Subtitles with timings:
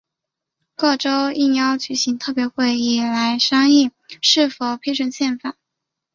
[0.73, 5.55] 各州应邀举行特别会议来商榷是否批准宪法。